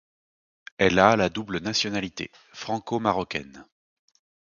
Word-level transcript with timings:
Elle 0.79 0.97
a 0.97 1.15
la 1.15 1.29
double 1.29 1.59
nationalité 1.59 2.31
franco-marocaine. 2.53 3.67